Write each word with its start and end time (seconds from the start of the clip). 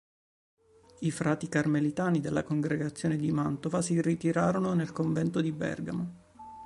I 1.01 1.11
frati 1.11 1.47
carmelitani 1.47 2.21
della 2.21 2.41
congregazione 2.41 3.17
di 3.17 3.31
Mantova 3.31 3.83
si 3.83 4.01
ritirarono 4.01 4.73
nel 4.73 4.91
convento 4.91 5.41
di 5.41 5.51
Bergamo. 5.51 6.13